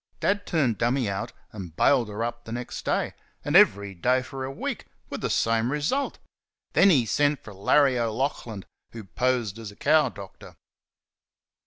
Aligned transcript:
Dad 0.19 0.47
turned 0.47 0.79
"Dummy" 0.79 1.07
out 1.07 1.31
and 1.51 1.75
bailed 1.75 2.09
her 2.09 2.23
up 2.23 2.45
the 2.45 2.51
next 2.51 2.83
day 2.83 3.13
and 3.45 3.55
every 3.55 3.93
day 3.93 4.23
for 4.23 4.43
a 4.43 4.51
week 4.51 4.87
with 5.11 5.21
the 5.21 5.29
same 5.29 5.71
result. 5.71 6.17
Then 6.73 6.89
he 6.89 7.05
sent 7.05 7.43
for 7.43 7.53
Larry 7.53 7.99
O'Laughlin, 7.99 8.65
who 8.93 9.03
posed 9.03 9.59
as 9.59 9.69
a 9.71 9.75
cow 9.75 10.09
doctor. 10.09 10.55